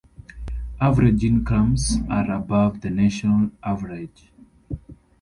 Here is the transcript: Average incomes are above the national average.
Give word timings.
Average 0.81 1.23
incomes 1.25 1.99
are 2.09 2.31
above 2.31 2.81
the 2.81 2.89
national 2.89 3.51
average. 3.61 4.31